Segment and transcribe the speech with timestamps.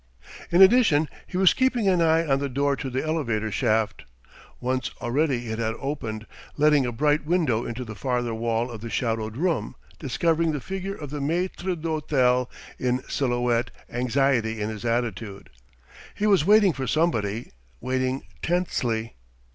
[0.51, 4.03] In addition he was keeping an eye on the door to the elevator shaft.
[4.59, 6.25] Once already it had opened,
[6.57, 10.95] letting a bright window into the farther wall of the shadowed room, discovering the figure
[10.95, 12.47] of the maître d'hôtel
[12.79, 15.51] in silhouette, anxiety in his attitude.
[16.15, 19.13] He was waiting for somebody, waiting tensely.